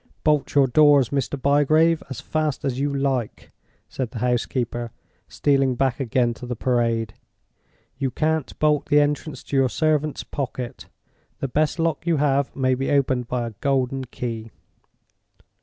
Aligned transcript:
"Bolt 0.23 0.55
your 0.55 0.65
doors, 0.65 1.09
Mr. 1.09 1.39
Bygrave, 1.39 2.01
as 2.09 2.21
fast 2.21 2.65
as 2.65 2.79
you 2.79 2.91
like," 2.91 3.51
said 3.87 4.09
the 4.09 4.17
housekeeper, 4.17 4.89
stealing 5.27 5.75
back 5.75 5.99
again 5.99 6.33
to 6.33 6.47
the 6.47 6.55
Parade. 6.55 7.13
"You 7.99 8.09
can't 8.09 8.57
bolt 8.57 8.87
the 8.87 8.99
entrance 8.99 9.43
to 9.43 9.55
your 9.55 9.69
servant's 9.69 10.23
pocket. 10.23 10.87
The 11.37 11.47
best 11.49 11.77
lock 11.77 12.07
you 12.07 12.17
have 12.17 12.55
may 12.55 12.73
be 12.73 12.89
opened 12.89 13.27
by 13.27 13.45
a 13.45 13.53
golden 13.61 14.05
key." 14.05 14.49